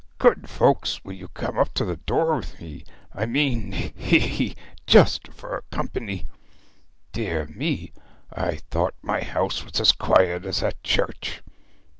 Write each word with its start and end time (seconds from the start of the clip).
'Good 0.17 0.49
folks, 0.49 1.05
will 1.05 1.13
you 1.13 1.27
come 1.27 1.59
up 1.59 1.75
to 1.75 1.85
the 1.85 1.97
door 1.97 2.35
with 2.37 2.59
me? 2.59 2.85
I 3.13 3.27
mean 3.27 3.71
hee 3.71 4.17
hee 4.17 4.55
just 4.87 5.27
for 5.27 5.63
company! 5.69 6.25
Dear 7.11 7.45
me, 7.45 7.93
I 8.33 8.55
thought 8.55 8.95
my 9.03 9.23
house 9.23 9.63
was 9.63 9.79
as 9.79 9.91
quiet 9.91 10.43
as 10.43 10.63
a 10.63 10.73
church?' 10.81 11.43